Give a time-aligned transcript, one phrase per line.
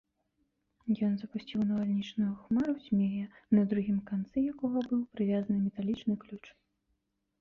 [1.07, 3.25] Ён запусціў у навальнічную хмару змея,
[3.57, 6.43] на другім канцы якога быў прывязаны металічны ключ.